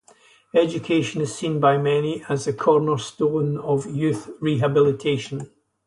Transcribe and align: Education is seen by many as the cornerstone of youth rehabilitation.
Education 0.55 1.21
is 1.21 1.35
seen 1.35 1.59
by 1.59 1.77
many 1.77 2.23
as 2.27 2.45
the 2.45 2.53
cornerstone 2.53 3.59
of 3.59 3.85
youth 3.85 4.31
rehabilitation. 4.39 5.51